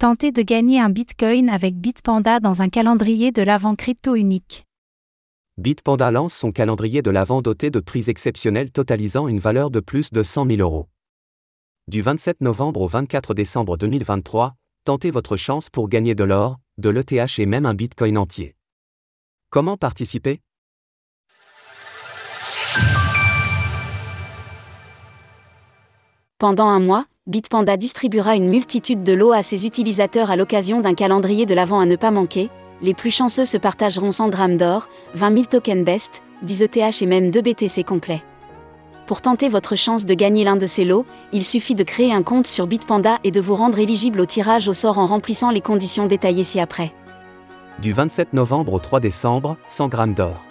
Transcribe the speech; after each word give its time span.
Tentez 0.00 0.32
de 0.32 0.40
gagner 0.40 0.80
un 0.80 0.88
Bitcoin 0.88 1.50
avec 1.50 1.76
Bitpanda 1.76 2.40
dans 2.40 2.62
un 2.62 2.70
calendrier 2.70 3.32
de 3.32 3.42
l'avant 3.42 3.76
crypto 3.76 4.14
unique. 4.14 4.64
Bitpanda 5.58 6.10
lance 6.10 6.32
son 6.32 6.52
calendrier 6.52 7.02
de 7.02 7.10
l'avant 7.10 7.42
doté 7.42 7.68
de 7.68 7.80
prix 7.80 8.08
exceptionnels 8.08 8.70
totalisant 8.70 9.28
une 9.28 9.40
valeur 9.40 9.70
de 9.70 9.78
plus 9.78 10.10
de 10.10 10.22
100 10.22 10.46
000 10.46 10.60
euros. 10.62 10.88
Du 11.86 12.00
27 12.00 12.40
novembre 12.40 12.80
au 12.80 12.86
24 12.86 13.34
décembre 13.34 13.76
2023, 13.76 14.54
tentez 14.86 15.10
votre 15.10 15.36
chance 15.36 15.68
pour 15.68 15.90
gagner 15.90 16.14
de 16.14 16.24
l'or, 16.24 16.56
de 16.78 16.88
l'ETH 16.88 17.38
et 17.38 17.44
même 17.44 17.66
un 17.66 17.74
Bitcoin 17.74 18.16
entier. 18.16 18.56
Comment 19.50 19.76
participer? 19.76 20.40
Pendant 26.38 26.68
un 26.68 26.80
mois, 26.80 27.04
Bitpanda 27.30 27.76
distribuera 27.76 28.34
une 28.34 28.48
multitude 28.48 29.04
de 29.04 29.12
lots 29.12 29.30
à 29.30 29.42
ses 29.42 29.64
utilisateurs 29.64 30.32
à 30.32 30.36
l'occasion 30.36 30.80
d'un 30.80 30.94
calendrier 30.94 31.46
de 31.46 31.54
l'avant 31.54 31.78
à 31.78 31.86
ne 31.86 31.94
pas 31.94 32.10
manquer. 32.10 32.50
Les 32.82 32.92
plus 32.92 33.12
chanceux 33.12 33.44
se 33.44 33.56
partageront 33.56 34.10
100 34.10 34.30
grammes 34.30 34.56
d'or, 34.56 34.88
20 35.14 35.34
000 35.34 35.44
tokens 35.44 35.84
BEST, 35.84 36.24
10 36.42 36.62
ETH 36.62 37.02
et 37.02 37.06
même 37.06 37.30
2 37.30 37.40
BTC 37.40 37.84
complets. 37.84 38.24
Pour 39.06 39.22
tenter 39.22 39.48
votre 39.48 39.76
chance 39.76 40.06
de 40.06 40.14
gagner 40.14 40.42
l'un 40.42 40.56
de 40.56 40.66
ces 40.66 40.84
lots, 40.84 41.06
il 41.32 41.44
suffit 41.44 41.76
de 41.76 41.84
créer 41.84 42.12
un 42.12 42.24
compte 42.24 42.48
sur 42.48 42.66
Bitpanda 42.66 43.20
et 43.22 43.30
de 43.30 43.40
vous 43.40 43.54
rendre 43.54 43.78
éligible 43.78 44.20
au 44.20 44.26
tirage 44.26 44.66
au 44.66 44.72
sort 44.72 44.98
en 44.98 45.06
remplissant 45.06 45.50
les 45.50 45.60
conditions 45.60 46.06
détaillées 46.06 46.42
ci-après. 46.42 46.92
Du 47.80 47.92
27 47.92 48.32
novembre 48.32 48.72
au 48.72 48.80
3 48.80 48.98
décembre, 48.98 49.56
100 49.68 49.86
grammes 49.86 50.14
d'or. 50.14 50.49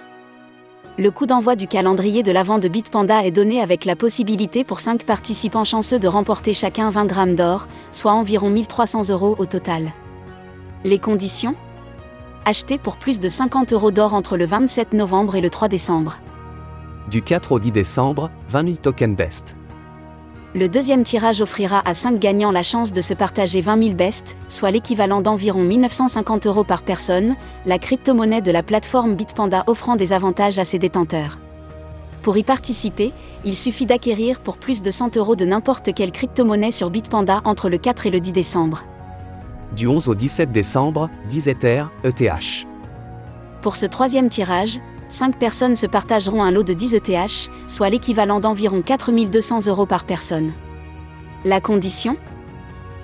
Le 0.99 1.11
coup 1.11 1.25
d'envoi 1.25 1.55
du 1.55 1.65
calendrier 1.65 2.23
de 2.23 2.31
l'avant 2.33 2.59
de 2.59 2.67
Bitpanda 2.67 3.23
est 3.23 3.31
donné 3.31 3.61
avec 3.61 3.85
la 3.85 3.95
possibilité 3.95 4.65
pour 4.65 4.81
5 4.81 5.05
participants 5.05 5.63
chanceux 5.63 5.97
de 5.97 6.09
remporter 6.09 6.53
chacun 6.53 6.89
20 6.89 7.05
grammes 7.05 7.35
d'or, 7.35 7.69
soit 7.89 8.11
environ 8.11 8.49
1300 8.49 9.09
euros 9.09 9.33
au 9.39 9.45
total. 9.45 9.93
Les 10.83 10.99
conditions? 10.99 11.55
Acheter 12.43 12.77
pour 12.77 12.97
plus 12.97 13.17
de 13.21 13.29
50 13.29 13.71
euros 13.71 13.91
d'or 13.91 14.13
entre 14.13 14.35
le 14.35 14.45
27 14.45 14.91
novembre 14.91 15.37
et 15.37 15.41
le 15.41 15.49
3 15.49 15.69
décembre. 15.69 16.19
Du 17.09 17.21
4 17.21 17.53
au 17.53 17.59
10 17.59 17.71
décembre, 17.71 18.29
20 18.49 18.65
000 18.65 18.75
tokens 18.81 19.15
BEST. 19.15 19.55
Le 20.55 20.67
deuxième 20.67 21.03
tirage 21.03 21.41
offrira 21.41 21.79
à 21.85 21.93
5 21.93 22.17
gagnants 22.17 22.51
la 22.51 22.63
chance 22.63 22.91
de 22.91 23.01
se 23.01 23.13
partager 23.13 23.61
20 23.61 23.83
000 23.83 23.95
BEST, 23.95 24.35
soit 24.47 24.71
l'équivalent 24.71 25.21
d'environ 25.21 25.61
1950 25.61 26.47
euros 26.47 26.63
par 26.63 26.81
personne, 26.81 27.35
la 27.67 27.77
crypto-monnaie 27.77 28.41
de 28.41 28.49
la 28.49 28.63
plateforme 28.63 29.13
Bitpanda 29.13 29.63
offrant 29.67 29.95
des 29.95 30.11
avantages 30.11 30.57
à 30.57 30.63
ses 30.63 30.79
détenteurs. 30.79 31.37
Pour 32.23 32.35
y 32.35 32.41
participer, 32.41 33.13
il 33.45 33.55
suffit 33.55 33.85
d'acquérir 33.85 34.39
pour 34.39 34.57
plus 34.57 34.81
de 34.81 34.89
100 34.89 35.17
euros 35.17 35.35
de 35.35 35.45
n'importe 35.45 35.93
quelle 35.93 36.11
crypto-monnaie 36.11 36.71
sur 36.71 36.89
Bitpanda 36.89 37.41
entre 37.45 37.69
le 37.69 37.77
4 37.77 38.07
et 38.07 38.09
le 38.09 38.19
10 38.19 38.33
décembre. 38.33 38.85
Du 39.75 39.85
11 39.85 40.07
au 40.07 40.15
17 40.15 40.51
décembre, 40.51 41.11
10 41.29 41.47
Ether, 41.47 41.83
ETH. 42.03 42.65
Pour 43.61 43.75
ce 43.75 43.85
troisième 43.85 44.29
tirage, 44.29 44.79
5 45.09 45.37
personnes 45.37 45.75
se 45.75 45.87
partageront 45.87 46.43
un 46.43 46.51
lot 46.51 46.63
de 46.63 46.73
10 46.73 46.95
ETH, 46.95 47.49
soit 47.67 47.89
l'équivalent 47.89 48.39
d'environ 48.39 48.81
4200 48.81 49.67
euros 49.67 49.85
par 49.85 50.05
personne. 50.05 50.53
La 51.43 51.59
condition? 51.59 52.15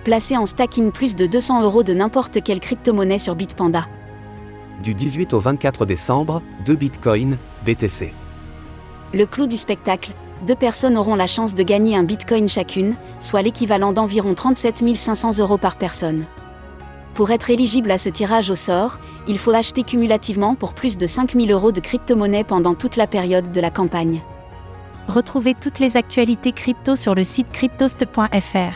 Placer 0.04 0.38
en 0.38 0.46
stacking 0.46 0.92
plus 0.92 1.16
de 1.16 1.26
200 1.26 1.64
euros 1.64 1.84
de 1.84 1.94
n'importe 1.94 2.44
quelle 2.44 2.60
crypto-monnaie 2.60 3.18
sur 3.18 3.36
Bitpanda. 3.36 3.88
Du 4.84 4.94
18 4.94 5.34
au 5.34 5.40
24 5.40 5.86
décembre, 5.86 6.42
2 6.66 6.76
Bitcoin, 6.76 7.38
BTC. 7.66 8.14
Le 9.14 9.26
clou 9.26 9.48
du 9.48 9.58
spectacle 9.58 10.12
deux 10.46 10.56
personnes 10.56 10.98
auront 10.98 11.16
la 11.16 11.28
chance 11.28 11.56
de 11.56 11.64
gagner 11.64 11.96
un 11.96 12.04
Bitcoin 12.04 12.50
chacune, 12.50 12.96
soit 13.20 13.42
l'équivalent 13.42 13.94
d'environ 13.94 14.34
37 14.34 14.96
500 14.96 15.40
euros 15.40 15.58
par 15.58 15.78
personne. 15.78 16.26
Pour 17.16 17.32
être 17.32 17.50
éligible 17.50 17.92
à 17.92 17.98
ce 17.98 18.10
tirage 18.10 18.50
au 18.50 18.56
sort, 18.56 19.00
il 19.26 19.40
faut 19.40 19.52
acheter 19.52 19.84
cumulativement 19.84 20.54
pour 20.54 20.74
plus 20.74 20.98
de 20.98 21.06
5000 21.06 21.50
euros 21.50 21.72
de 21.72 21.80
crypto-monnaie 21.80 22.44
pendant 22.44 22.76
toute 22.76 22.98
la 22.98 23.08
période 23.08 23.54
de 23.54 23.62
la 23.62 23.72
campagne. 23.72 24.22
Retrouvez 25.08 25.54
toutes 25.54 25.80
les 25.80 25.96
actualités 25.96 26.52
crypto 26.52 26.98
sur 26.98 27.16
le 27.16 27.24
site 27.24 27.52
cryptost.fr. 27.52 28.76